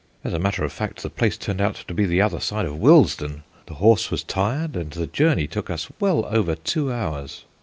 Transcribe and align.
As 0.23 0.33
a 0.33 0.39
matter 0.39 0.63
of 0.65 0.73
fact, 0.73 1.03
the 1.03 1.11
place 1.11 1.37
turned 1.37 1.61
out 1.61 1.75
to 1.87 1.93
be 1.93 2.07
the 2.07 2.23
other 2.23 2.39
side 2.39 2.65
of 2.65 2.79
Willesden. 2.79 3.43
The 3.67 3.75
horse 3.75 4.09
was 4.09 4.23
tired, 4.23 4.75
and 4.75 4.89
the 4.89 5.05
journey 5.05 5.45
took 5.45 5.69
us 5.69 5.89
well 5.99 6.25
over 6.25 6.55
two 6.55 6.91
hours. 6.91 7.45